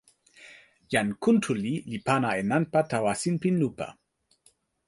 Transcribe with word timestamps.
jan 0.93 1.09
Kuntuli 1.23 1.73
li 1.91 1.97
pana 2.07 2.29
e 2.41 2.43
nanpa 2.51 2.79
tawa 2.91 3.13
sinpin 3.21 3.55
lupa. 3.61 3.87